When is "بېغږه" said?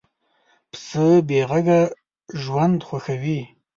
1.27-1.79